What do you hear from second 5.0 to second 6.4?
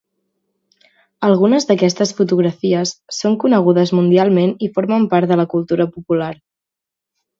part de la cultura popular.